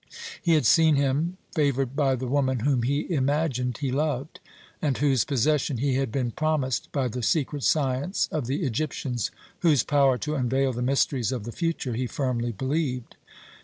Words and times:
He 0.41 0.53
had 0.53 0.65
seen 0.65 0.95
him 0.95 1.37
favoured 1.53 1.95
by 1.95 2.15
the 2.15 2.25
woman 2.25 2.61
whom 2.61 2.81
he 2.81 3.05
imagined 3.13 3.77
he 3.81 3.91
loved, 3.91 4.39
and 4.81 4.97
whose 4.97 5.23
possession 5.23 5.77
he 5.77 5.93
had 5.93 6.11
been 6.11 6.31
promised 6.31 6.91
by 6.91 7.07
the 7.07 7.21
secret 7.21 7.63
science 7.63 8.27
of 8.31 8.47
the 8.47 8.63
Egyptians, 8.63 9.29
whose 9.59 9.83
power 9.83 10.17
to 10.17 10.33
unveil 10.33 10.73
the 10.73 10.81
mysteries 10.81 11.31
of 11.31 11.43
the 11.43 11.51
future 11.51 11.93
he 11.93 12.07
firmly 12.07 12.51
believed. 12.51 13.15